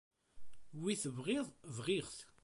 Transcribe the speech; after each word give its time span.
Wi 0.81 0.93
tebɣiḍ 1.01 1.47
bɣiɣ-t. 1.75 2.17